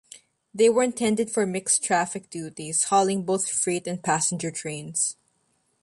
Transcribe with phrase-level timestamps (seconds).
[0.51, 5.15] They were intended for mixed traffic duties, hauling both freight and passenger trains.